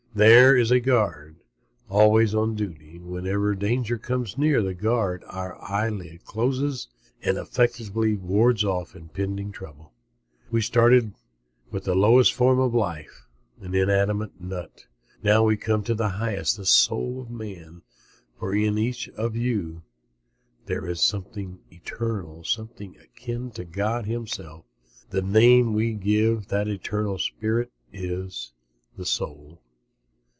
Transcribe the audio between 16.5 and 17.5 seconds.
the soul of